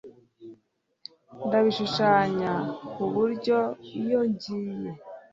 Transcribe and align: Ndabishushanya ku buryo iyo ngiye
Ndabishushanya 1.47 2.53
ku 2.93 3.03
buryo 3.13 3.57
iyo 3.99 4.19
ngiye 4.29 4.91